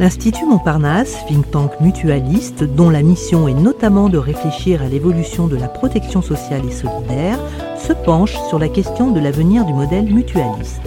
[0.00, 5.56] L'Institut Montparnasse, think tank mutualiste, dont la mission est notamment de réfléchir à l'évolution de
[5.56, 7.38] la protection sociale et solidaire,
[7.76, 10.80] se penche sur la question de l'avenir du modèle mutualiste.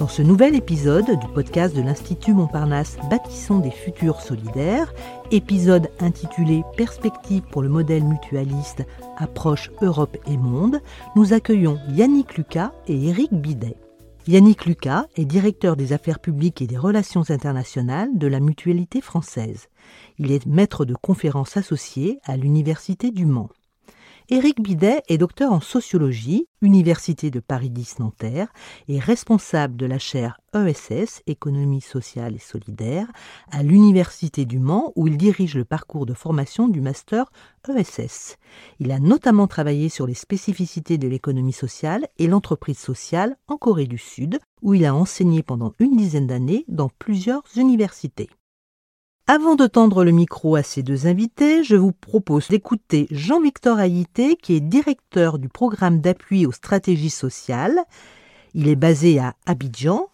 [0.00, 4.92] Dans ce nouvel épisode du podcast de l'Institut Montparnasse Bâtissons des futurs solidaires,
[5.30, 8.84] épisode intitulé Perspectives pour le modèle mutualiste,
[9.16, 10.80] approche Europe et monde,
[11.14, 13.76] nous accueillons Yannick Lucas et Éric Bidet.
[14.28, 19.68] Yannick Lucas est directeur des affaires publiques et des relations internationales de la Mutualité française.
[20.18, 23.50] Il est maître de conférences associé à l'Université du Mans.
[24.28, 28.48] Éric Bidet est docteur en sociologie, Université de Paris 10 Nanterre,
[28.88, 33.06] et responsable de la chaire ESS, Économie sociale et solidaire,
[33.52, 37.30] à l'Université du Mans, où il dirige le parcours de formation du master
[37.68, 38.36] ESS.
[38.80, 43.86] Il a notamment travaillé sur les spécificités de l'économie sociale et l'entreprise sociale en Corée
[43.86, 48.28] du Sud, où il a enseigné pendant une dizaine d'années dans plusieurs universités.
[49.28, 54.36] Avant de tendre le micro à ces deux invités, je vous propose d'écouter Jean-Victor Haïté,
[54.36, 57.80] qui est directeur du programme d'appui aux stratégies sociales.
[58.54, 60.06] Il est basé à Abidjan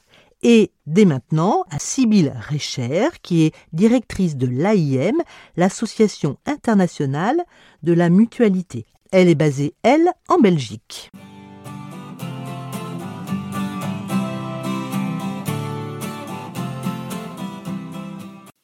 [0.43, 5.21] et dès maintenant à Sybille Recher, qui est directrice de l'AIM,
[5.59, 7.43] l'Association internationale
[7.83, 8.87] de la mutualité.
[9.11, 11.11] Elle est basée, elle, en Belgique.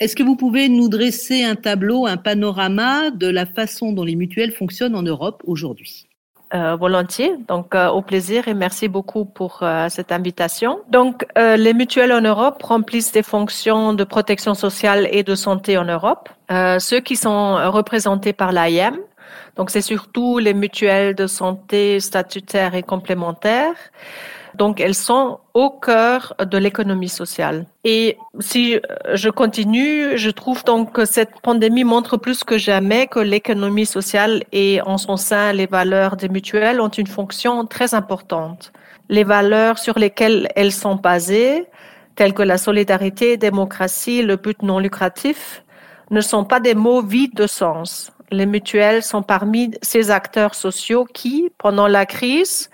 [0.00, 4.14] Est-ce que vous pouvez nous dresser un tableau, un panorama de la façon dont les
[4.14, 6.06] mutuelles fonctionnent en Europe aujourd'hui?
[6.54, 7.32] Euh, volontiers.
[7.48, 10.78] Donc, euh, au plaisir et merci beaucoup pour euh, cette invitation.
[10.88, 15.84] Donc, les mutuelles en Europe remplissent des fonctions de protection sociale et de santé en
[15.84, 16.28] Europe.
[16.78, 18.96] ceux qui sont représentés par l'AIM,
[19.56, 23.74] donc c'est surtout les mutuelles de santé statutaires et complémentaires.
[24.58, 27.64] Donc, elles sont au cœur de l'économie sociale.
[27.84, 28.80] Et si
[29.14, 34.42] je continue, je trouve donc que cette pandémie montre plus que jamais que l'économie sociale
[34.50, 38.72] et en son sein les valeurs des mutuelles ont une fonction très importante.
[39.08, 41.66] Les valeurs sur lesquelles elles sont basées,
[42.16, 45.62] telles que la solidarité, démocratie, le but non lucratif,
[46.10, 48.12] ne sont pas des mots vides de sens.
[48.32, 52.70] Les mutuelles sont parmi ces acteurs sociaux qui, pendant la crise,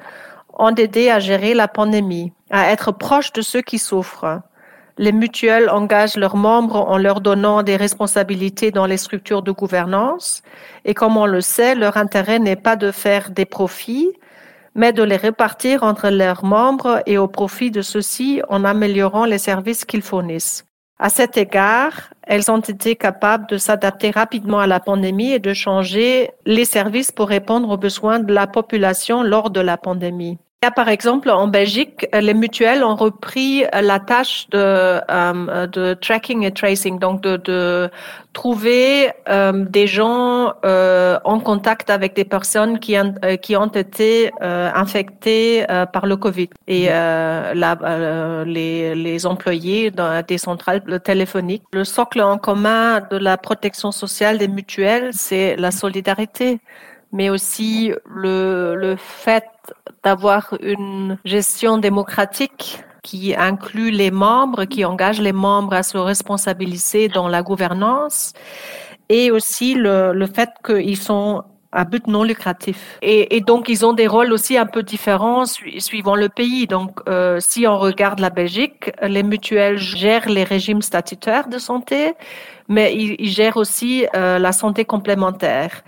[0.59, 4.41] ont aidé à gérer la pandémie, à être proches de ceux qui souffrent.
[4.97, 10.43] Les mutuelles engagent leurs membres en leur donnant des responsabilités dans les structures de gouvernance
[10.85, 14.13] et comme on le sait, leur intérêt n'est pas de faire des profits,
[14.77, 19.39] mais de les répartir entre leurs membres et au profit de ceux-ci en améliorant les
[19.39, 20.65] services qu'ils fournissent.
[21.01, 25.53] À cet égard, elles ont été capables de s'adapter rapidement à la pandémie et de
[25.53, 30.39] changer les services pour répondre aux besoins de la population lors de la pandémie
[30.71, 36.53] par exemple, en Belgique, les mutuelles ont repris la tâche de, euh, de tracking et
[36.53, 37.91] tracing, donc de, de
[38.33, 44.31] trouver euh, des gens euh, en contact avec des personnes qui, ont, qui ont été
[44.41, 46.49] infectées par le Covid.
[46.67, 49.93] Et la, les, les employés
[50.29, 51.63] des centrales téléphoniques.
[51.73, 56.61] Le socle en commun de la protection sociale des mutuelles, c'est la solidarité
[57.15, 59.47] mais aussi le, le fait
[60.03, 67.09] d'avoir une gestion démocratique qui inclut les membres, qui engage les membres à se responsabiliser
[67.09, 68.33] dans la gouvernance,
[69.09, 72.99] et aussi le, le fait qu'ils sont à but non lucratif.
[73.03, 76.67] Et, donc, ils ont des rôles aussi un peu différents suivant le pays.
[76.67, 82.15] Donc, euh, si on regarde la Belgique, les mutuelles gèrent les régimes statutaires de santé,
[82.69, 85.83] mais ils, gèrent aussi euh, la santé complémentaire.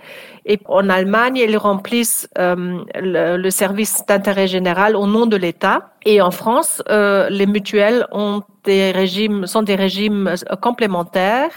[0.45, 5.89] Et en Allemagne, ils remplissent euh, le, le, service d'intérêt général au nom de l'État.
[6.05, 11.51] Et en France, les mutuelles ont des régimes, sont des régimes complémentaires.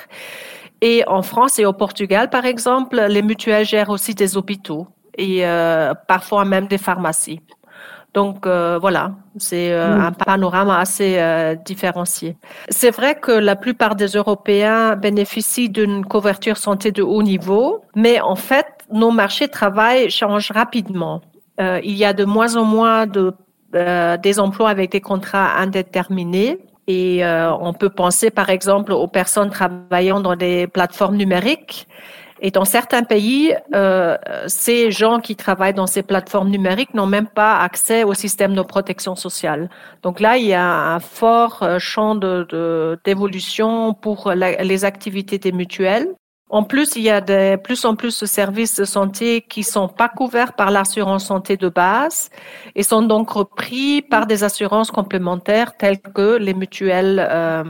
[0.80, 4.86] Et en France et au Portugal, par exemple, les mutuelles gèrent aussi des hôpitaux
[5.16, 7.40] et euh, parfois même des pharmacies.
[8.12, 10.00] Donc euh, voilà, c'est euh, mm.
[10.00, 12.36] un panorama assez euh, différencié.
[12.68, 18.20] C'est vrai que la plupart des Européens bénéficient d'une couverture santé de haut niveau, mais
[18.20, 21.20] en fait, nos marchés de travail changent rapidement.
[21.60, 23.32] Euh, il y a de moins en moins de,
[23.72, 26.58] des emplois avec des contrats indéterminés
[26.90, 31.86] et euh, on peut penser par exemple aux personnes travaillant dans des plateformes numériques.
[32.42, 34.16] Et dans certains pays, euh,
[34.46, 38.62] ces gens qui travaillent dans ces plateformes numériques n'ont même pas accès au système de
[38.62, 39.68] protection sociale.
[40.02, 45.38] Donc là, il y a un fort euh, champ d'évolution de, d'évolution pour les activités
[45.38, 46.08] des mutuelles.
[46.52, 49.86] En plus, il y a de plus en plus de services de santé qui sont
[49.86, 52.28] pas couverts par l'assurance santé de base
[52.74, 57.62] et sont donc repris par des assurances complémentaires telles que les mutuelles euh,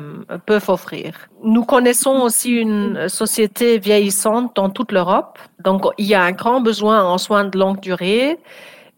[0.47, 1.29] peuvent offrir.
[1.45, 5.39] Nous connaissons aussi une société vieillissante dans toute l'Europe.
[5.63, 8.39] Donc, il y a un grand besoin en soins de longue durée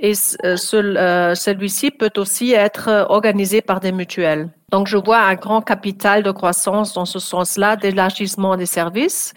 [0.03, 0.13] et
[0.45, 4.51] euh, euh, celui-ci peut aussi être organisé par des mutuelles.
[4.71, 9.33] Donc, je vois un grand capital de croissance dans ce sens-là d'élargissement des services.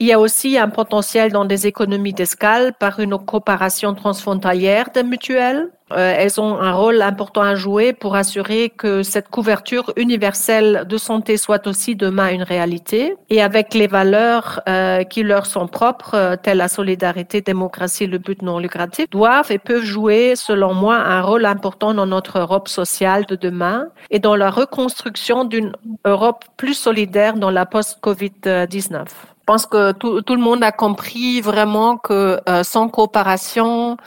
[0.00, 5.04] Il y a aussi un potentiel dans des économies d'escale par une coopération transfrontalière des
[5.04, 5.70] mutuelles.
[5.92, 10.96] Euh, elles ont un rôle important à jouer pour assurer que cette couverture universelle de
[10.96, 13.16] santé soit aussi demain une réalité.
[13.28, 18.18] Et avec les valeurs euh, qui leur sont propres, euh, telles la solidarité, démocratie, le
[18.18, 22.68] but non lucratif, doivent et peuvent jouer, selon moi, un rôle important dans notre Europe
[22.68, 25.72] sociale de demain et dans la reconstruction d'une
[26.04, 29.33] Europe plus solidaire dans la post-Covid-19.
[29.44, 33.98] Je pense que tout, tout, le monde a compris vraiment que euh, sans coopération,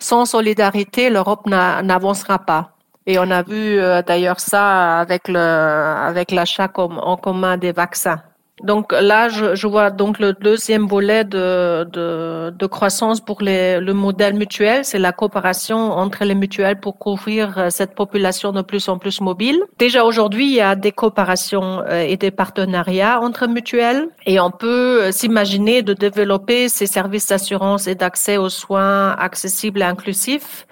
[0.00, 2.72] sans solidarité, l'Europe n'avancera pas.
[3.06, 8.20] Et on a vu euh, d'ailleurs ça avec le avec l'achat en commun des vaccins.
[8.62, 13.80] Donc là, je, je, vois donc le deuxième volet de, de, de croissance pour les,
[13.80, 18.60] le modèle mutuel, c'est la coopération entre les mutuelles pour couvrir euh, cette population de
[18.60, 19.62] plus en plus mobile.
[19.78, 24.50] Déjà aujourd'hui, il y a des coopérations euh, et des partenariats entre mutuelles et on
[24.50, 30.66] peut euh, s'imaginer de développer ces services d'assurance et d'accès aux soins accessibles et inclusifs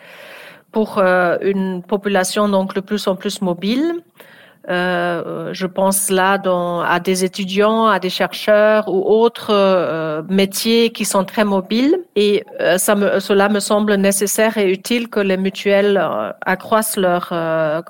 [0.70, 3.94] pour une population donc de plus en plus mobile.
[4.69, 10.91] Euh, je pense là dans, à des étudiants, à des chercheurs ou autres euh, métiers
[10.91, 11.97] qui sont très mobiles.
[12.17, 16.99] Et euh, ça me, cela me semble nécessaire et utile que les mutuelles euh, accroissent
[16.99, 17.81] leur euh,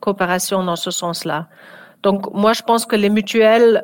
[0.00, 1.48] coopération dans ce sens-là.
[2.02, 3.82] Donc moi, je pense que les mutuelles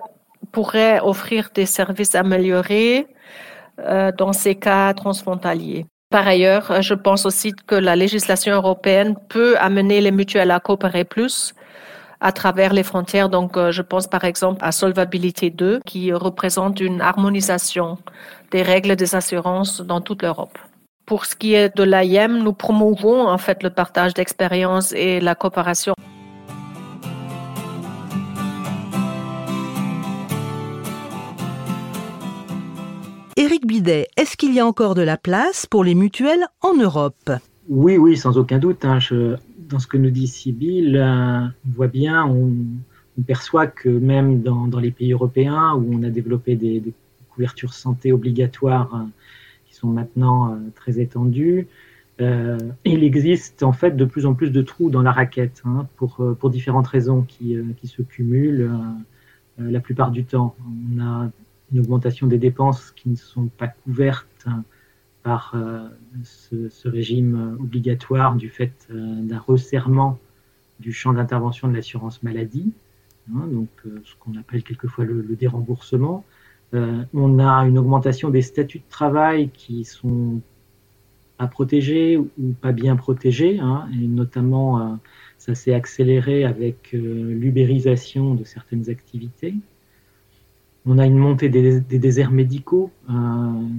[0.53, 3.07] pourraient offrir des services améliorés
[4.19, 5.87] dans ces cas transfrontaliers.
[6.11, 11.05] Par ailleurs, je pense aussi que la législation européenne peut amener les mutuelles à coopérer
[11.05, 11.55] plus
[12.21, 13.29] à travers les frontières.
[13.29, 17.99] Donc, euh, je pense par exemple à Solvabilité 2, qui représente une harmonisation
[18.51, 20.59] des règles des assurances dans toute l'Europe.
[21.07, 25.35] Pour ce qui est de l'AIM, nous promouvons en fait le partage d'expériences et la
[25.35, 25.95] coopération.
[33.37, 37.31] Éric Bidet, est-ce qu'il y a encore de la place pour les mutuelles en Europe?
[37.71, 38.85] Oui, oui, sans aucun doute.
[38.85, 38.99] Hein.
[38.99, 39.37] Je,
[39.71, 42.53] dans ce que nous dit Sibyl, euh, on voit bien, on,
[43.27, 46.83] perçoit que même dans, les pays européens où on a développé des,
[47.35, 49.05] couvertures santé obligatoires euh,
[49.67, 51.69] qui sont maintenant euh, très étendues,
[52.85, 56.51] il existe en fait de plus en plus de trous dans la raquette hein, pour,
[56.51, 58.71] différentes raisons qui, qui se cumulent
[59.57, 60.55] la plupart du temps.
[60.67, 61.31] On a
[61.73, 64.47] une augmentation des dépenses qui ne sont pas couvertes
[65.23, 65.89] par euh,
[66.25, 70.19] ce, régime obligatoire du fait euh, d'un resserrement
[70.79, 72.73] du champ d'intervention de l'assurance maladie,
[73.35, 76.25] hein, donc euh, ce qu'on appelle quelquefois le, déremboursement.
[76.73, 80.41] on a une augmentation des statuts de travail qui sont
[81.37, 84.99] pas protégés ou pas bien protégés, hein, et notamment
[85.37, 89.55] ça s'est accéléré avec l'ubérisation de certaines activités.
[90.87, 93.15] On a une montée des, déserts médicaux euh,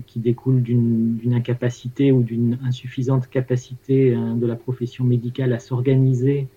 [0.06, 6.48] qui découlent d'une incapacité ou d'une insuffisante capacité euh, de la profession médicale à s'organiser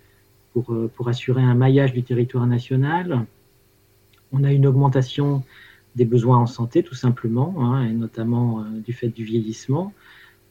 [0.52, 3.25] pour, euh, pour, assurer un maillage du territoire national.
[4.33, 5.42] On a une augmentation
[5.97, 9.95] des besoins en santé, tout simplement, hein, et notamment du fait du vieillissement.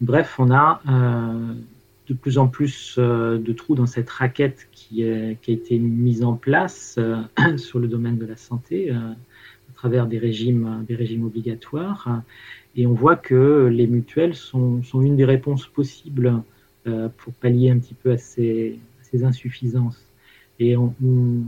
[0.01, 0.81] Bref, on a
[2.07, 6.97] de plus en plus de trous dans cette raquette qui a été mise en place
[7.57, 8.93] sur le domaine de la santé
[9.75, 12.21] travers des régimes, des régimes obligatoires.
[12.75, 16.41] Et on voit que les mutuelles sont, une des réponses possibles
[16.87, 20.03] euh, pour pallier un petit peu à ces, ces insuffisances.
[20.59, 21.43] Et on, on,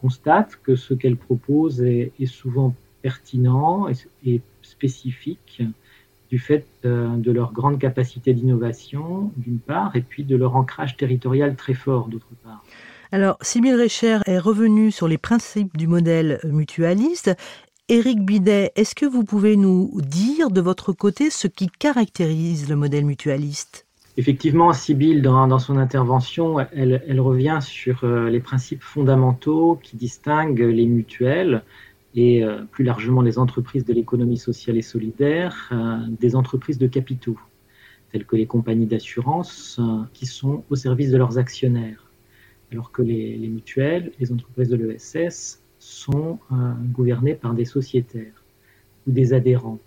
[0.00, 3.88] constate que ce qu'elles proposent est, souvent pertinent
[4.24, 5.62] et, spécifique
[6.30, 10.96] du fait euh, de leur grande capacité d'innovation, d'une part, et puis de leur ancrage
[10.96, 12.62] territorial très fort, d'autre part.
[13.10, 17.34] Alors, Sibyl Recher est revenu sur les principes du modèle mutualiste
[17.90, 22.76] Éric Bidet, est-ce que vous pouvez nous dire de votre côté ce qui caractérise le
[22.76, 23.84] modèle mutualiste?
[24.16, 30.86] Effectivement, Sibyl, dans, son intervention, elle, revient sur euh, les principes fondamentaux qui distinguent les
[30.86, 31.64] mutuelles
[32.14, 36.86] et euh, plus largement les entreprises de l'économie sociale et solidaire euh, des entreprises de
[36.86, 37.40] capitaux,
[38.12, 39.80] telles que les compagnies d'assurance
[40.12, 42.08] qui sont au service de leurs actionnaires,
[42.70, 45.59] alors que les, les mutuelles, les entreprises de l'ESS,
[46.00, 48.38] sont euh, gouvernés par des sociétaires.
[49.06, 49.80] ou des adhérents.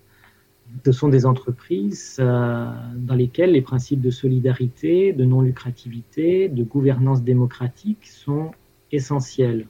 [0.85, 7.21] Ce sont des entreprises euh, dans lesquelles les principes de solidarité, de non-lucrativité, de gouvernance
[7.21, 8.51] démocratique sont
[8.91, 9.67] essentiels.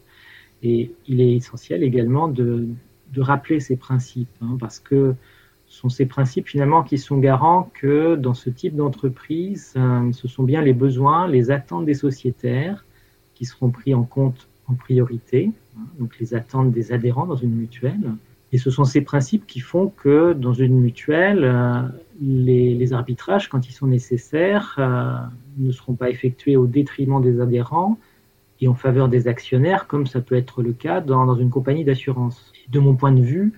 [0.61, 2.67] Et il est essentiel également de,
[3.17, 5.13] rappeler ces principes, hein, parce que
[5.67, 10.27] ce sont ces principes finalement qui sont garants que dans ce type d'entreprise, euh, ce
[10.27, 12.85] sont bien les besoins, les attentes des sociétaires
[13.35, 15.51] qui seront pris en compte en priorité,
[15.99, 18.13] donc les attentes des adhérents dans une mutuelle.
[18.51, 21.81] Et ce sont ces principes qui font que dans une mutuelle, euh,
[22.21, 25.15] les, arbitrages, quand ils sont nécessaires, euh,
[25.57, 27.97] ne seront pas effectués au détriment des adhérents
[28.61, 32.53] et en faveur des actionnaires, comme ça peut être le cas dans, une compagnie d'assurance.
[32.69, 33.53] De mon point de vue,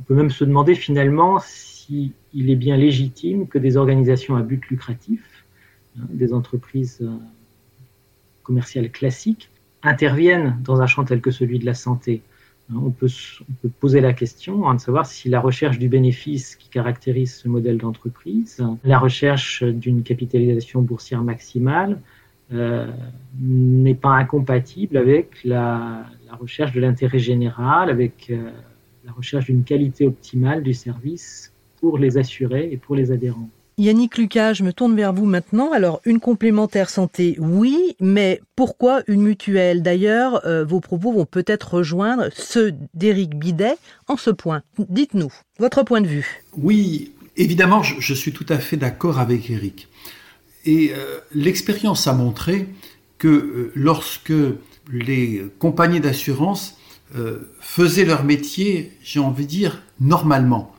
[0.00, 4.66] on peut même se demander finalement s'il est bien légitime que des organisations à but
[4.66, 5.44] lucratif,
[5.96, 7.16] hein, des entreprises euh,
[8.42, 9.48] commerciales classiques,
[9.82, 12.22] interviennent dans un champ tel que celui de la santé.
[12.72, 13.08] On peut,
[13.80, 17.78] poser la question hein, de savoir si la recherche du bénéfice qui caractérise ce modèle
[17.78, 21.98] d'entreprise, la recherche d'une capitalisation boursière maximale,
[22.52, 22.86] euh,
[23.40, 26.04] n'est pas incompatible avec la,
[26.40, 28.50] recherche de l'intérêt général, avec euh,
[29.04, 33.48] la recherche d'une qualité optimale du service pour les assurés et pour les adhérents.
[33.80, 35.72] Yannick Lucas, je me tourne vers vous maintenant.
[35.72, 39.82] Alors, une complémentaire santé, oui, mais pourquoi une mutuelle?
[39.82, 44.60] D'ailleurs, euh, vos propos vont peut-être rejoindre ceux d'Éric Bidet en ce point.
[44.90, 46.42] Dites-nous, votre point de vue.
[46.58, 49.88] Oui, évidemment, je, suis tout à fait d'accord avec Éric.
[50.66, 52.68] Et euh, l'expérience a montré
[53.16, 54.34] que euh, lorsque
[54.92, 56.76] les compagnies d'assurance
[57.60, 60.72] faisaient leur métier, j'ai envie de dire, normalement,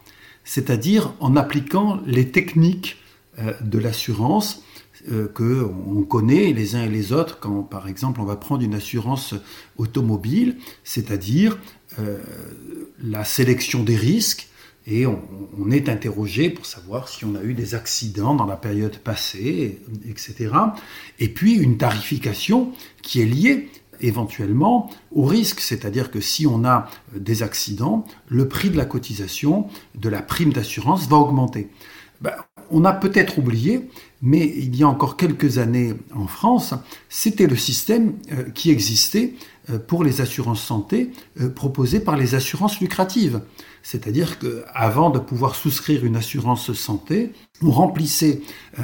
[0.44, 2.98] c'est-à-dire en appliquant les techniques
[3.40, 4.64] euh, de l'assurance
[5.12, 8.62] euh, que on connaît les uns et les autres quand, par exemple, on va prendre
[8.64, 9.34] une assurance
[9.78, 11.58] automobile, c'est-à-dire
[12.00, 12.18] euh,
[13.02, 14.48] la sélection des risques,
[14.88, 15.22] et on,
[15.60, 19.80] on, est interrogé pour savoir si on a eu des accidents dans la période passée,
[20.10, 20.54] etc.
[21.20, 22.72] Et puis une tarification
[23.04, 23.70] qui est liée
[24.02, 29.68] éventuellement au risque, c'est-à-dire que si on a des accidents, le prix de la cotisation
[29.96, 31.70] de la prime d'assurance va augmenter.
[32.22, 32.34] Ben,
[32.72, 33.90] on a peut-être oublié,
[34.22, 36.74] mais il y a encore quelques années en France,
[37.10, 39.34] c'était le système euh, qui existait
[39.70, 43.42] euh, pour les assurances santé euh, proposées par les assurances lucratives.
[43.84, 47.32] C'est-à-dire qu'avant de pouvoir souscrire une assurance santé,
[47.64, 48.42] on remplissait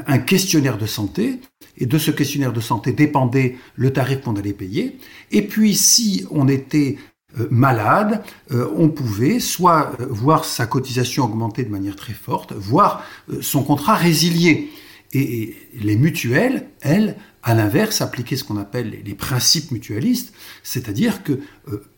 [0.07, 1.39] un questionnaire de santé
[1.77, 4.97] et de ce questionnaire de santé dépendait le tarif qu'on allait payer.
[5.31, 6.97] Et puis si on était
[7.39, 12.53] euh, malade, euh, on pouvait soit euh, voir sa cotisation augmenter de manière très forte,
[12.53, 13.03] voire
[13.41, 14.69] son contrat résilier.
[15.13, 21.39] Et, les mutuelles, elles, à l'inverse, appliquaient ce qu'on appelle les principes mutualistes, c'est-à-dire que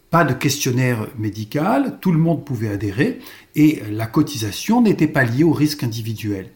[0.10, 3.20] pas de questionnaire médical, tout le monde pouvait adhérer
[3.56, 6.52] et la cotisation n'était pas liée au risque individuel.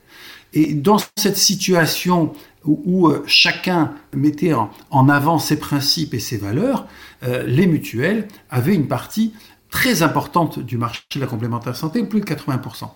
[0.54, 2.34] Et dans cette situation
[2.66, 6.88] où, euh, chacun mettait en, avant ses principes et ses valeurs,
[7.24, 9.34] euh, les mutuelles avaient une partie
[9.70, 12.90] très importante du marché de la complémentaire santé, plus de 80%.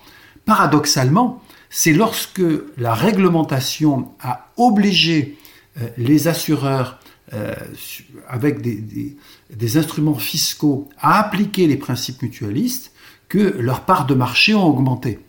[0.45, 2.41] Paradoxalement, c'est lorsque
[2.77, 5.37] la réglementation a obligé
[5.81, 6.99] euh, les assureurs
[8.29, 12.93] avec des, instruments fiscaux à appliquer les principes mutualistes
[13.27, 15.19] que leurs parts de marché ont augmenté.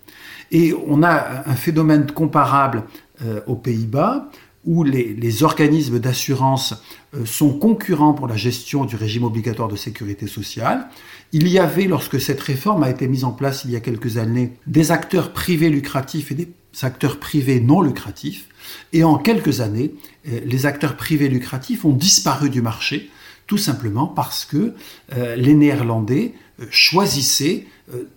[0.52, 2.84] Et on a un phénomène comparable
[3.24, 4.30] euh, aux Pays-Bas,
[4.64, 6.74] où les, organismes d'assurance
[7.14, 10.86] euh, sont concurrents pour la gestion du régime obligatoire de sécurité sociale.
[11.32, 14.18] Il y avait, lorsque cette réforme a été mise en place il y a quelques
[14.18, 16.48] années, des acteurs privés lucratifs et des
[16.82, 18.48] acteurs privés non lucratifs.
[18.92, 19.94] Et en quelques années,
[20.28, 23.10] euh, les acteurs privés lucratifs ont disparu du marché,
[23.48, 24.74] tout simplement parce que
[25.16, 26.34] les Néerlandais
[26.68, 27.64] choisissaient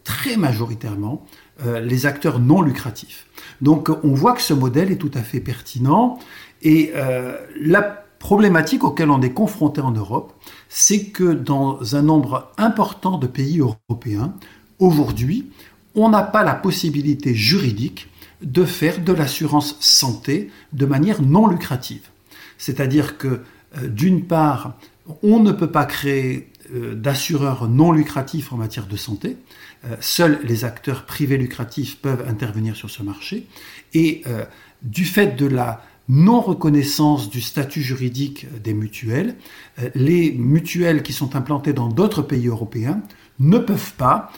[0.03, 1.25] très majoritairement
[1.65, 3.27] les acteurs non lucratifs.
[3.62, 6.18] Donc on voit que ce modèle est tout à fait pertinent
[6.62, 7.82] et euh, la
[8.20, 10.34] problématique auquel on est confronté en Europe,
[10.70, 14.34] c'est que dans un nombre important de pays européens,
[14.77, 15.48] aujourd'hui,
[15.96, 18.10] on n'a pas la possibilité juridique
[18.44, 22.10] de faire de l'assurance santé de manière non lucrative.
[22.58, 23.41] C'est-à-dire que,
[23.77, 24.77] euh, d'une part,
[25.24, 29.38] on ne peut pas créer d'assureurs non lucratifs en matière de santé,
[29.84, 33.48] euh, seuls les acteurs privés lucratifs peuvent intervenir sur ce marché.
[33.96, 34.46] Et euh,
[34.84, 39.36] du fait de la non-reconnaissance du statut juridique des mutuelles,
[39.80, 43.01] euh, les mutuelles qui sont implantées dans d'autres pays européens
[43.40, 44.32] ne peuvent pas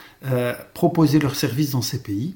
[0.74, 2.36] proposer leurs services dans ces pays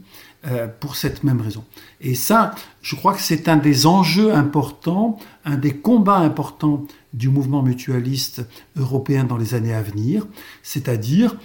[0.81, 1.63] pour cette même raison.
[2.01, 6.85] Et ça, je crois que c'est un des enjeux importants, un des combats importants
[7.17, 8.45] du mouvement mutualiste
[8.77, 10.27] européen dans les années à venir,
[10.63, 11.35] c'est-à-dire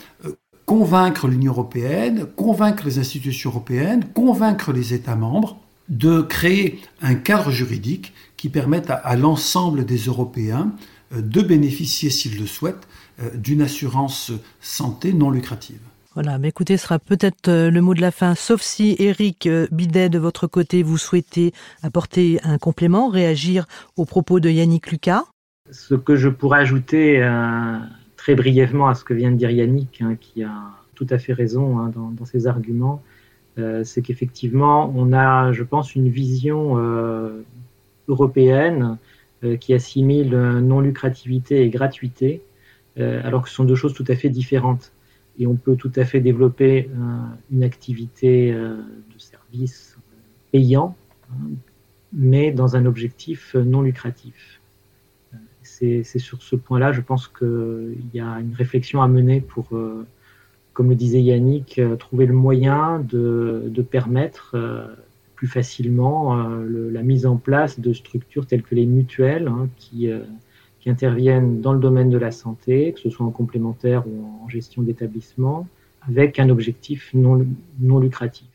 [0.66, 7.50] convaincre l'Union européenne, convaincre les institutions européennes, convaincre les États membres de créer un cadre
[7.50, 10.72] juridique qui permette à, l'ensemble des Européens
[11.14, 12.88] euh, de bénéficier, s'ils le souhaitent,
[13.20, 15.80] euh, d'une assurance santé non lucrative.
[16.14, 19.48] Voilà, mais écoutez, ce sera peut-être euh, le mot de la fin, sauf si Eric
[19.70, 21.52] Bidet, de votre côté, vous souhaitez
[21.82, 25.24] apporter un complément, réagir aux propos de Yannick Lucas.
[25.72, 27.20] Ce que je pourrais ajouter
[28.16, 30.52] très brièvement à ce que vient de dire Yannick, hein, qui a
[30.94, 33.02] tout à fait raison hein, dans, ses arguments,
[33.58, 37.42] euh, c'est qu'effectivement, on a, je pense, une vision euh,
[38.06, 38.98] européenne
[39.42, 42.42] euh, qui assimile non-lucrativité et gratuité,
[42.96, 44.92] alors que ce sont deux choses tout à fait différentes.
[45.38, 46.90] Et on peut tout à fait développer
[47.50, 49.96] une activité de service
[50.52, 50.94] payant,
[51.30, 51.48] hein,
[52.12, 54.61] mais dans un objectif non lucratif.
[56.04, 59.68] C'est sur ce point-là, je pense qu'il y a une réflexion à mener pour
[60.72, 64.86] comme le disait Yannick, euh, trouver le moyen de, permettre euh,
[65.34, 70.10] plus facilement euh, la mise en place de structures telles que les mutuelles hein, qui,
[70.84, 74.82] interviennent dans le domaine de la santé, que ce soit en complémentaire ou en gestion
[74.82, 75.68] d'établissement,
[76.08, 78.51] avec un objectif non lucratif.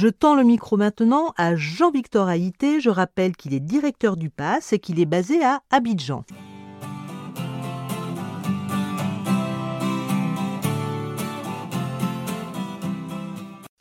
[0.00, 2.80] Je tends le micro maintenant à Jean-Victor Haïté.
[2.80, 6.24] Je rappelle qu'il est directeur du PASS et qu'il est basé à Abidjan.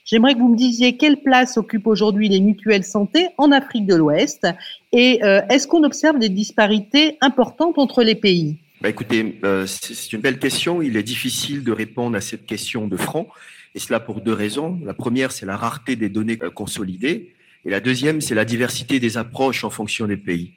[0.03, 3.95] J'aimerais que vous me disiez quelle place occupent aujourd'hui les mutuelles santé en Afrique de
[3.95, 4.45] l'Ouest
[4.91, 8.57] et euh, est-ce qu'on observe des disparités importantes entre les pays?
[8.81, 10.81] Bah Écoutez, euh, c'est une belle question.
[10.81, 13.27] Il est difficile de répondre à cette question de front.
[13.75, 14.79] Et cela pour deux raisons.
[14.83, 17.35] La première, c'est la rareté des données euh, consolidées.
[17.65, 20.53] Et la deuxième, c'est la diversité des approches en fonction des pays.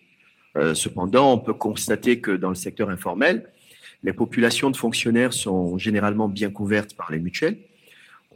[0.57, 3.51] Euh, cependant, on peut constater que dans le secteur informel,
[4.03, 7.59] les populations de fonctionnaires sont généralement bien couvertes par les mutuelles.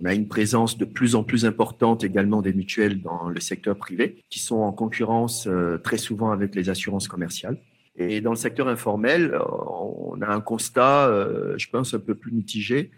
[0.01, 3.77] On a une présence de plus en plus importante également des mutuelles dans le secteur
[3.77, 7.57] privé, qui sont en concurrence euh, très souvent avec les assurances commerciales.
[7.97, 9.39] Et dans le secteur informel,
[9.71, 11.11] on a un constat,
[11.57, 12.91] je pense, un peu plus mitigé.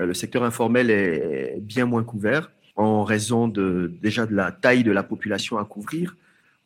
[0.00, 4.82] Euh, le secteur informel est bien moins couvert en raison de, déjà de la taille
[4.82, 6.16] de la population à couvrir.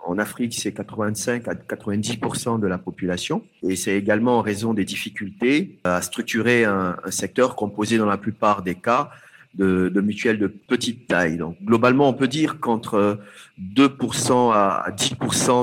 [0.01, 3.45] En Afrique, c'est 85 à 90% de la population.
[3.63, 8.63] Et c'est également en raison des difficultés à structurer un, secteur composé dans la plupart
[8.63, 9.11] des cas
[9.55, 11.37] de, de, mutuelles de petite taille.
[11.37, 13.19] Donc, globalement, on peut dire qu'entre
[13.61, 15.17] 2% à 10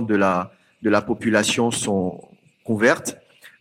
[0.07, 0.51] de la,
[0.83, 2.21] de la population sont
[2.63, 3.17] couvertes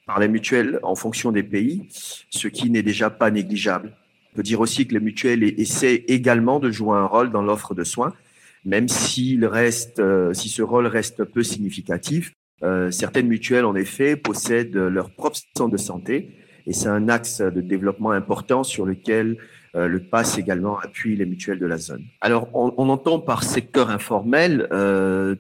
[0.07, 1.87] par les mutuelles en fonction des pays,
[2.31, 3.97] ce qui n'est déjà pas négligeable.
[4.33, 7.75] On peut dire aussi que les mutuelles essaient également de jouer un rôle dans l'offre
[7.75, 8.13] de soins,
[8.65, 12.33] même s'il reste, euh, si ce rôle reste peu significatif.
[12.63, 16.31] Euh, certaines mutuelles, en effet, possèdent leur propre centre de santé
[16.67, 19.37] et c'est un axe de développement important sur lequel
[19.75, 22.05] euh, le PASS également appuie les mutuelles de la zone.
[22.21, 24.67] Alors, on, on entend par secteur informel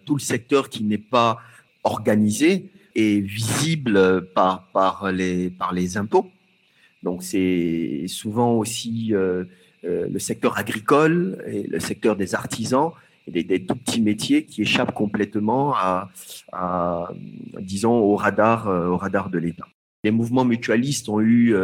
[0.05, 1.39] tout le secteur qui n'est pas
[1.83, 6.31] organisé, est visible par, par, les, par les impôts.
[7.03, 9.45] Donc c'est souvent aussi euh,
[9.85, 12.93] euh, le secteur agricole et le secteur des artisans
[13.27, 16.11] et des, tout petits métiers qui échappent complètement à,
[16.53, 17.11] à
[17.61, 19.67] disons, au radar, euh, au radar de l'État.
[20.03, 21.55] Les mouvements mutualistes ont eu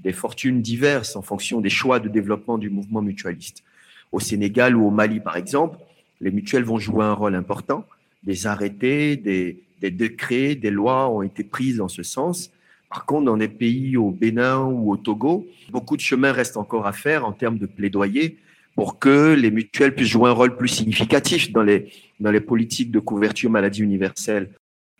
[0.00, 3.62] des fortunes diverses en fonction des choix de développement du mouvement mutualiste.
[4.10, 5.78] Au Sénégal ou au Mali, par exemple,
[6.20, 7.84] les mutuelles vont jouer un rôle important.
[8.24, 12.52] Des arrêtés, des, des décrets, des lois ont été prises en ce sens.
[12.88, 16.86] Par contre, dans des pays au Bénin ou au Togo, beaucoup de chemin reste encore
[16.86, 18.38] à faire en termes de plaidoyer
[18.74, 22.90] pour que les mutuelles puissent jouer un rôle plus significatif dans les, dans les politiques
[22.90, 24.50] de couverture maladie universelle.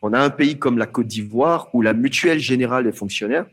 [0.02, 3.46] On a un pays comme la Côte d'Ivoire où la mutuelle générale des fonctionnaires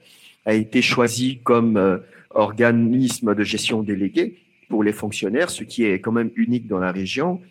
[0.45, 1.97] a été choisie comme euh,
[2.29, 4.37] organisme de gestion délégué
[4.69, 7.41] pour les fonctionnaires, ce qui est quand même unique dans la région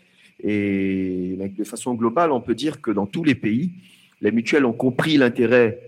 [0.42, 3.70] et de façon globale, on peut dire que dans tous les pays,
[4.20, 5.78] les mutuelles ont compris l'intérêt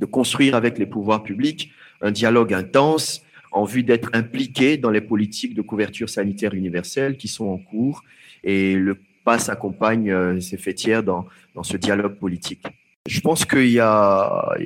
[0.00, 5.00] de construire avec les pouvoirs publics un dialogue intense en vue d'être impliqués dans les
[5.00, 8.04] politiques de couverture sanitaire universelle qui sont en cours
[8.44, 12.62] et le PASS accompagne euh, ces fêtières dans, dans ce dialogue politique.
[13.06, 14.56] Je pense qu'il y y a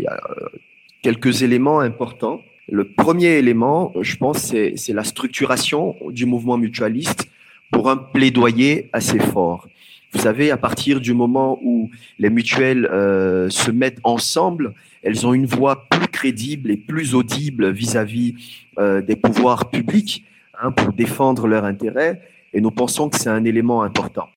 [1.03, 2.41] quelques éléments importants.
[2.69, 7.29] Le premier élément, je pense, c'est la structuration du mouvement mutualiste
[7.73, 9.67] pour un plaidoyer assez fort.
[10.13, 15.33] Vous savez, à partir du moment où les mutuelles euh, se mettent ensemble, elles ont
[15.33, 18.35] une voix plus crédible et plus audible vis-à-vis
[18.79, 20.25] euh, des pouvoirs publics
[20.61, 22.21] hein, pour défendre leurs intérêts.
[22.53, 24.29] Et nous pensons que c'est un élément important.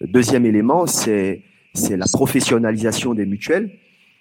[0.00, 1.42] Le deuxième élément, c'est
[1.74, 3.70] c'est la professionnalisation des mutuelles.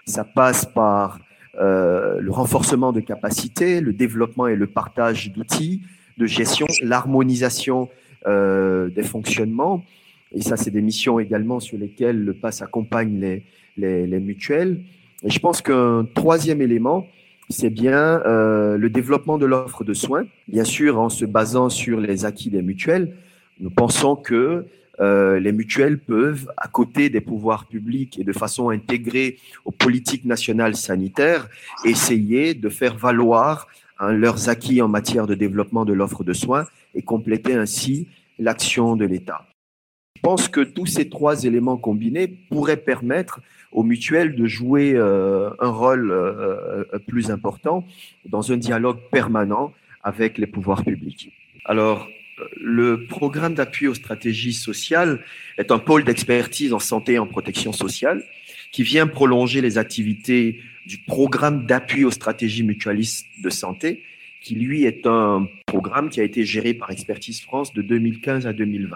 [0.06, 1.20] Ça passe par
[1.60, 5.82] euh, le renforcement de capacités, le développement et le partage d'outils
[6.17, 7.89] de gestion, l'harmonisation
[8.25, 9.84] des fonctionnements.
[10.34, 13.43] Et ça, c'est des missions également sur lesquelles le PASS accompagne les,
[13.77, 14.82] les, les mutuelles.
[15.23, 17.08] Et je pense qu'un troisième élément,
[17.49, 21.99] c'est bien euh, le développement de l'offre de soins, bien sûr en se basant sur
[21.99, 23.15] les acquis des mutuelles.
[23.60, 24.65] Nous pensons que
[24.99, 30.25] euh, les mutuelles peuvent, à côté des pouvoirs publics et de façon intégrée aux politiques
[30.25, 31.47] nationales sanitaires,
[31.86, 33.67] essayer de faire valoir
[33.99, 36.65] hein, leurs acquis en matière de développement de l'offre de soins
[36.98, 39.48] et compléter ainsi l'action de l'État.
[40.18, 43.40] Je pense que tous ces trois éléments combinés pourraient permettre
[43.72, 47.86] aux mutuelles de jouer euh, un rôle euh, plus important
[48.26, 51.32] dans un dialogue permanent avec les pouvoirs publics.
[51.66, 52.08] Alors,
[52.60, 55.20] le programme d'appui aux stratégies sociales
[55.58, 58.24] est un pôle d'expertise en santé et en protection sociale
[58.72, 64.04] qui vient prolonger les activités du programme d'appui aux stratégies mutualistes de santé,
[64.48, 68.54] qui lui est un programme qui a été géré par Expertise France de 2015 à
[68.54, 68.96] 2020.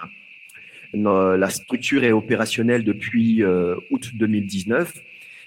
[0.94, 5.04] La structure est opérationnelle depuis euh, août 2019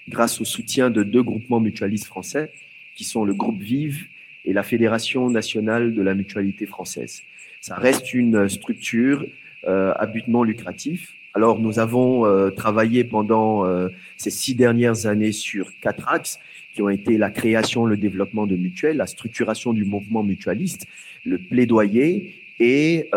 [0.07, 2.51] grâce au soutien de deux groupements mutualistes français
[2.95, 4.05] qui sont le groupe Vive
[4.45, 7.23] et la Fédération nationale de la mutualité française.
[7.59, 9.25] Ça reste une structure
[9.67, 10.05] euh, à
[10.43, 11.15] lucratif.
[11.33, 16.39] Alors, nous avons euh, travaillé pendant euh, ces six dernières années sur quatre axes
[16.75, 20.85] qui ont été la création, le développement de mutuelles, la structuration du mouvement mutualiste,
[21.23, 23.09] le plaidoyer et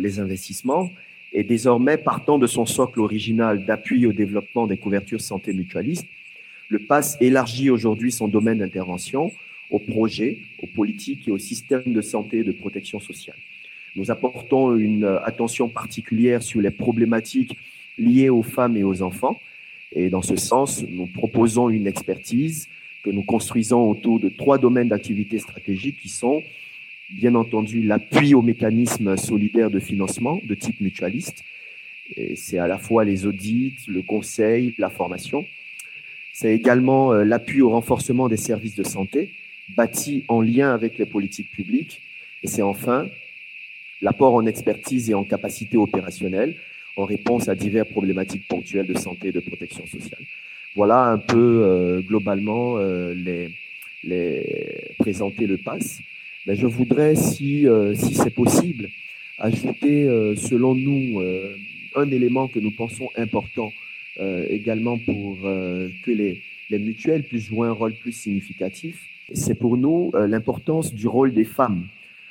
[0.00, 0.90] les investissements.
[1.32, 6.06] Et désormais, partant de son socle original d'appui au développement des couvertures santé mutualistes,
[6.70, 9.32] le PASS élargit aujourd'hui son domaine d'intervention
[9.70, 13.36] aux projets, aux politiques et aux systèmes de santé et de protection sociale.
[13.96, 17.56] Nous apportons une attention particulière sur les problématiques
[17.98, 19.40] liées aux femmes et aux enfants.
[19.92, 22.68] Et dans ce sens, nous proposons une expertise
[23.02, 26.42] que nous construisons autour de trois domaines d'activité stratégique qui sont,
[27.10, 31.44] bien entendu, l'appui aux mécanismes solidaires de financement de type mutualiste.
[32.36, 35.46] C'est à la fois les audits, le conseil, la formation.
[36.32, 39.32] C'est également euh, l'appui au renforcement des services de santé
[39.76, 42.00] bâtis en lien avec les politiques publiques.
[42.42, 43.08] Et c'est enfin
[44.00, 46.56] l'apport en expertise et en capacité opérationnelle
[46.98, 50.20] en réponse à diverses problématiques ponctuelles de santé et de protection sociale.
[50.74, 56.00] Voilà un peu euh, globalement euh, les, présenter le pass.
[56.46, 58.88] Mais je voudrais, si, euh, si c'est possible,
[59.38, 60.06] ajouter,
[60.36, 61.22] selon nous,
[61.94, 63.70] un élément que nous pensons important
[64.18, 69.00] également pour que les, les mutuelles puissent jouer un rôle plus significatif.
[69.32, 71.86] C'est pour nous l'importance du rôle des femmes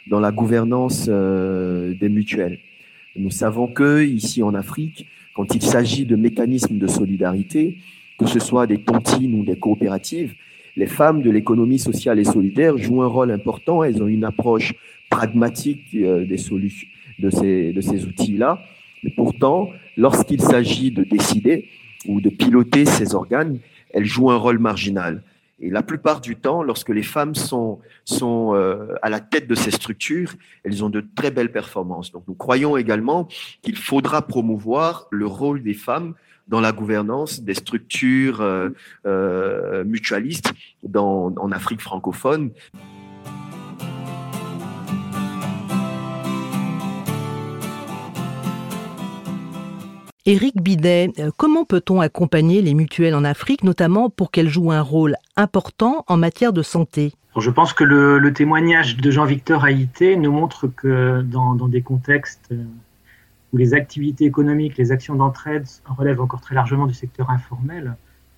[0.08, 2.60] dans la gouvernance des mutuelles.
[3.18, 7.78] Nous savons que ici en Afrique, quand il s'agit de mécanismes de solidarité,
[8.18, 10.36] que ce soit des tontines ou des coopératives,
[10.76, 13.84] les femmes de l'économie sociale et solidaire jouent un rôle important.
[13.84, 14.76] Elles ont une approche
[15.10, 18.60] pragmatique euh, des solutions de ces, de ces outils-là.
[19.04, 21.66] Mais pourtant, lorsqu'il s'agit de décider
[22.08, 23.60] ou de piloter ces organes,
[23.92, 25.24] elles jouent un rôle marginal.
[25.60, 29.56] Et la plupart du temps, lorsque les femmes sont, sont euh, à la tête de
[29.56, 32.12] ces structures, elles ont de très belles performances.
[32.12, 33.28] Donc nous croyons également
[33.64, 36.14] qu'il faudra promouvoir le rôle des femmes
[36.48, 38.70] dans la gouvernance des structures euh,
[39.06, 42.52] euh, mutualistes dans, en Afrique francophone.
[50.28, 54.82] Éric Bidet, euh, comment peut-on accompagner les mutuelles en Afrique, notamment pour qu'elles jouent un
[54.82, 57.14] rôle important en matière de santé?
[57.38, 62.62] Je pense que le, témoignage de Jean-Victor Haïté nous montre que dans, des contextes euh,
[63.54, 67.96] où les activités économiques, les actions d'entraide relèvent encore très largement du secteur informel,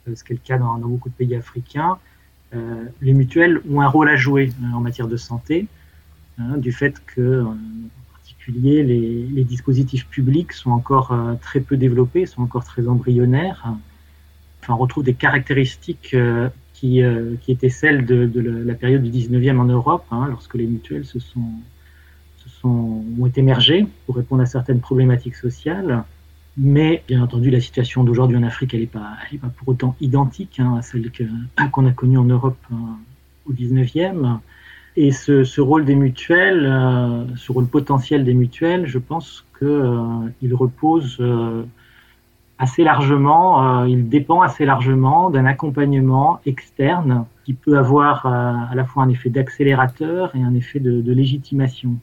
[0.08, 1.97] euh, ce qui est le cas dans, beaucoup de pays africains,
[3.02, 5.67] les mutuelles ont un rôle à jouer en matière de santé,
[6.39, 7.45] hein, du fait que
[8.51, 13.73] les, dispositifs publics sont encore euh, très peu développés, sont encore très embryonnaires.
[14.62, 18.29] Enfin, on retrouve des caractéristiques euh, qui, euh, qui, étaient celles de,
[18.65, 21.51] la période du 19e en Europe, hein, lorsque les mutuelles se sont,
[22.38, 26.03] se sont, ont émergé pour répondre à certaines problématiques sociales.
[26.57, 29.17] Mais bien entendu, la situation d'aujourd'hui en Afrique, elle n'est pas,
[29.57, 31.09] pour autant identique hein, à celle
[31.71, 32.57] qu'on a connue en Europe
[33.45, 34.39] au 19e.
[35.01, 40.29] Et ce, rôle des mutuelles, euh, ce rôle potentiel des mutuelles, je pense qu'il euh,
[40.51, 41.63] repose euh,
[42.57, 49.03] assez largement, il dépend assez largement d'un accompagnement externe qui peut avoir à la fois
[49.03, 51.95] un effet d'accélérateur et un effet de, légitimation.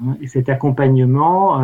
[0.00, 0.16] Hein.
[0.22, 1.60] Et cet accompagnement,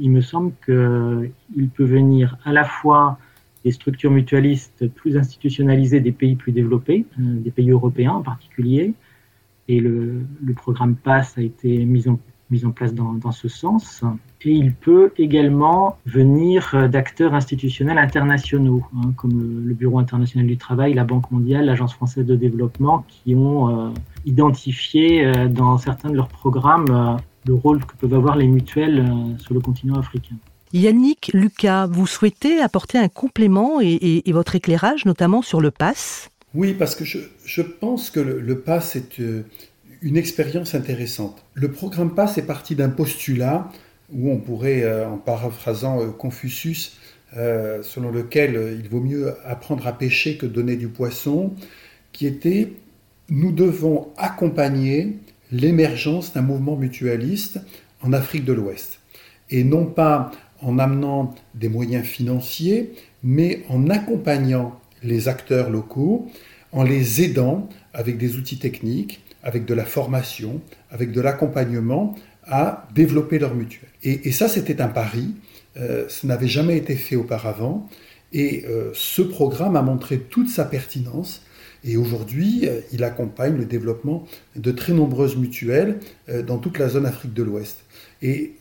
[0.00, 3.18] il me semble qu'il peut venir à la fois
[3.62, 8.94] des structures mutualistes plus institutionnalisées des pays plus développés, des pays européens en particulier.
[9.68, 12.18] Et le, programme PASS a été mis en
[12.52, 14.04] mise en place dans, ce sens.
[14.44, 20.94] Et il peut également venir d'acteurs institutionnels internationaux, hein, comme le Bureau international du travail,
[20.94, 23.90] la Banque mondiale, l'Agence française de développement, qui ont euh,
[24.26, 29.04] identifié euh, dans certains de leurs programmes euh, le rôle que peuvent avoir les mutuelles
[29.38, 30.36] sur le continent africain.
[30.72, 36.31] Yannick, Lucas, vous souhaitez apporter un complément et, et votre éclairage, notamment sur le PASS?
[36.54, 39.20] Oui, parce que je, pense que le, le PASS est
[40.02, 41.44] une expérience intéressante.
[41.54, 43.70] Le programme PASS est parti d'un postulat
[44.12, 46.98] où on pourrait, euh, en paraphrasant euh, Confucius,
[47.36, 51.54] euh, selon lequel il vaut mieux apprendre à pêcher que donner du poisson,
[52.12, 52.72] qui était
[53.30, 55.16] nous devons accompagner
[55.50, 57.60] l'émergence d'un mouvement mutualiste
[58.02, 58.98] en Afrique de l'Ouest.
[59.48, 66.30] Et non pas en amenant des moyens financiers, mais en accompagnant les acteurs locaux,
[66.72, 70.60] en les aidant avec des outils techniques, avec de la formation,
[70.90, 73.88] avec de l'accompagnement à développer leur mutuelle.
[74.02, 75.34] Et, ça, c'était un pari.
[75.76, 77.88] Euh, ça n'avait jamais été fait auparavant.
[78.32, 81.42] Et euh, ce programme a montré toute sa pertinence.
[81.84, 86.88] Et aujourd'hui, euh, il accompagne le développement de très nombreuses mutuelles euh, dans toute la
[86.88, 87.84] zone Afrique de l'Ouest.
[88.22, 88.52] Et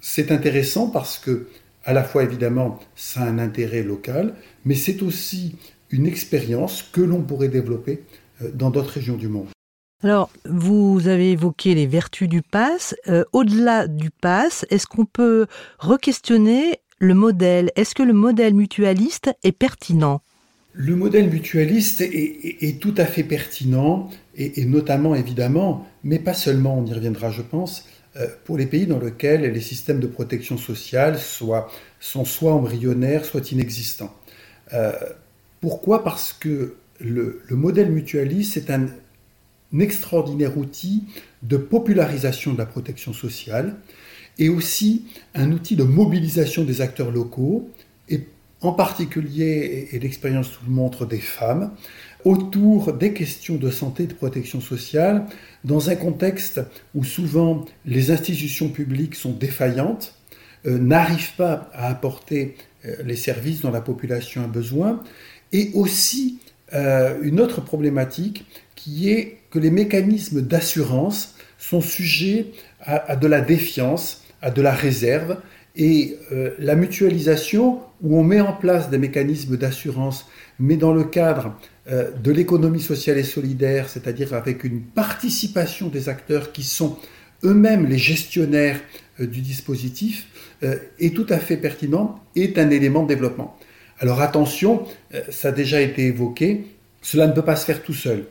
[0.00, 1.48] c'est intéressant parce que,
[1.84, 5.56] à la fois évidemment, ça a un intérêt local, mais c'est aussi
[5.96, 8.02] une expérience que l'on pourrait développer
[8.42, 9.48] euh, dans d'autres régions du monde.
[10.02, 12.94] Alors, vous avez évoqué les vertus du pass.
[13.08, 15.46] Euh, Au-delà du pass, est-ce qu'on peut
[15.78, 17.70] re-questionner le modèle?
[17.76, 20.20] Est-ce que le modèle mutualiste est pertinent?
[20.74, 26.18] Le modèle mutualiste est, est, est, tout à fait pertinent, et, et, notamment évidemment, mais
[26.18, 30.00] pas seulement, on y reviendra je pense, euh, pour les pays dans lesquels les systèmes
[30.00, 34.14] de protection sociale soient, sont soit embryonnaires, soit inexistants.
[34.74, 34.92] Euh,
[35.60, 36.04] pourquoi?
[36.04, 38.86] Parce que le, le modèle mutualiste est un
[39.78, 41.04] extraordinaire outil
[41.42, 43.76] de popularisation de la protection sociale
[44.38, 47.70] et aussi un outil de mobilisation des acteurs locaux
[48.08, 48.26] et
[48.60, 51.72] en particulier, et l'expérience nous montre, des femmes,
[52.24, 55.26] autour des questions de santé et de protection sociale,
[55.64, 56.60] dans un contexte
[56.94, 60.14] où souvent les institutions publiques sont défaillantes,
[60.66, 65.02] euh, n'arrivent pas à apporter euh, les services dont la population a besoin,
[65.52, 66.38] et aussi
[66.74, 72.46] euh, une autre problématique qui est que les mécanismes d'assurance sont sujets
[72.80, 75.38] à, de la défiance, à de la réserve,
[75.76, 80.26] et euh, la mutualisation, où on met en place des mécanismes d'assurance,
[80.58, 81.54] mais dans le cadre
[81.90, 86.98] euh, de l'économie sociale et solidaire, c'est-à-dire avec une participation des acteurs qui sont
[87.44, 88.80] eux-mêmes les gestionnaires
[89.18, 90.26] du dispositif,
[90.98, 93.58] est tout à fait pertinent, est un élément de développement.
[93.98, 96.66] Alors attention, euh, ça a déjà été évoqué,
[97.02, 98.26] cela ne peut pas se faire tout seul.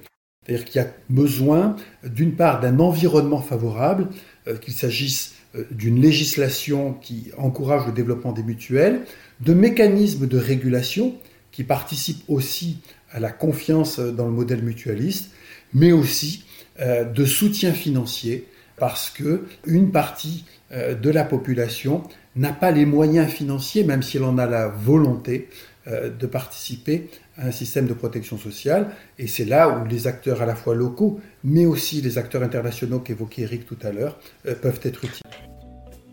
[0.46, 4.10] C'est-à-dire qu'il y a besoin, d'une part, d'un environnement favorable,
[4.48, 9.02] euh, qu'il s'agisse euh, d'une législation qui encourage le développement des mutuelles,
[9.40, 11.16] de mécanismes de régulation
[11.52, 12.80] qui participent aussi
[13.12, 15.32] à la confiance dans le modèle mutualiste,
[15.74, 16.44] mais aussi
[16.78, 22.04] de soutien financier parce que une partie de la population
[22.36, 25.50] n'a pas les moyens financiers, même si elle en a la volonté,
[25.88, 28.90] de participer à un système de protection sociale.
[29.20, 33.00] Et c'est là où les acteurs à la fois locaux, mais aussi les acteurs internationaux
[33.00, 34.18] qu'évoquait Eric tout à l'heure,
[34.62, 35.45] peuvent être utiles.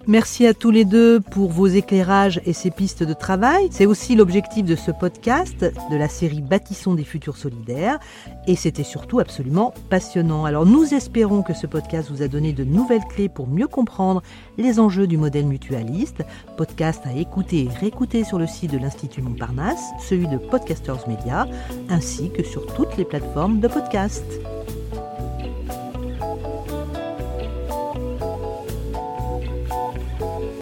[0.09, 3.69] Merci à tous les deux pour vos éclairages et ces pistes de travail.
[3.71, 8.01] C'est aussi l'objectif de ce podcast, de la série Bâtissons des futurs solidaires.
[8.49, 10.45] Et c'était surtout absolument passionnant.
[10.45, 14.23] Alors nous espérons que ce podcast vous a donné de nouvelles clés pour mieux comprendre
[14.59, 16.25] les enjeux du modèle mutualiste.
[16.57, 21.47] Podcast à écouter et réécouter sur le site de l'Institut Montparnasse, celui de Podcasters Media,
[21.89, 24.25] ainsi que sur toutes les plateformes de podcast.